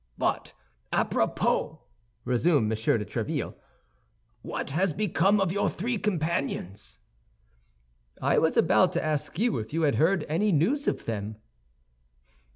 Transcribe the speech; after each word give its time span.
"But, 0.17 0.53
à 0.91 1.05
propos," 1.07 1.77
resumed 2.25 2.63
M. 2.63 2.69
de 2.69 3.05
Tréville, 3.05 3.53
"what 4.41 4.71
has 4.71 4.93
become 4.93 5.39
of 5.39 5.51
your 5.51 5.69
three 5.69 5.99
companions?" 5.99 6.97
"I 8.19 8.39
was 8.39 8.57
about 8.57 8.93
to 8.93 9.05
ask 9.05 9.37
you 9.37 9.59
if 9.59 9.73
you 9.73 9.83
had 9.83 9.97
heard 9.97 10.25
any 10.27 10.51
news 10.51 10.87
of 10.87 11.05
them?" 11.05 11.35